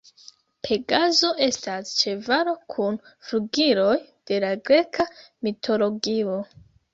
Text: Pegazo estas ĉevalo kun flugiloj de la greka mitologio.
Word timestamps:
Pegazo 0.67 1.27
estas 1.47 1.91
ĉevalo 1.97 2.55
kun 2.75 2.97
flugiloj 3.27 3.93
de 4.33 4.41
la 4.45 4.51
greka 4.71 5.07
mitologio. 5.47 6.41